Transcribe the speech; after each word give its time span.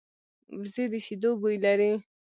وزې 0.59 0.85
د 0.91 0.93
شیدو 1.05 1.31
بوی 1.39 1.55
لري 1.65 1.91